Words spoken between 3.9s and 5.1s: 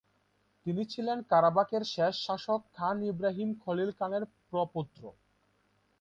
খানের প্রপৌত্র।